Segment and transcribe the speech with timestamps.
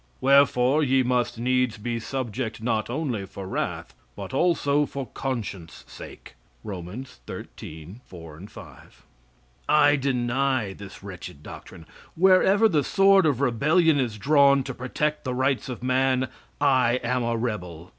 [0.19, 6.33] "Wherefore ye must needs be subject not only for wrath, but also for conscience sake."
[6.63, 7.05] (Rom.
[7.29, 9.05] xiii, 4, 5.)
[9.69, 11.85] I deny this wretched doctrine.
[12.15, 16.29] Wherever the sword of rebellion is drawn to protect the rights of man,
[16.59, 17.89] I am a rebel.